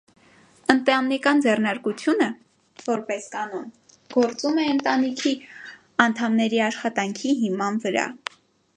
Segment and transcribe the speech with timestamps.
[0.73, 2.29] Ընտանեկան ձեռնարկությունը,
[2.87, 3.69] որպես կանոն,
[4.17, 5.37] գործում է ընտանիքի
[6.09, 8.13] անդամների աշխատանքի հիման վրա։